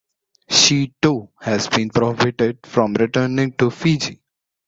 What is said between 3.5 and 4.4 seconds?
to Fiji.